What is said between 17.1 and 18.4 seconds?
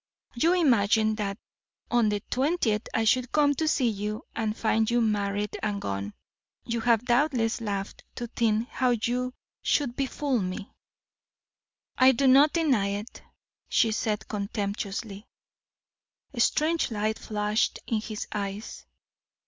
flashed in his